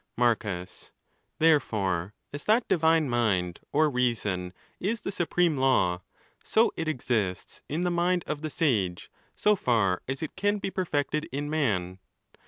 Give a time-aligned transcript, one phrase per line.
[0.17, 6.01] Marcus.—Therefore, as that Divine Mind, or reason, is the supreme law,
[6.43, 10.71] so it exists in the mind of the sage, so far as it can be
[10.71, 11.99] perfected in man.